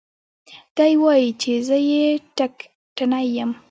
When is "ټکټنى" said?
2.37-3.23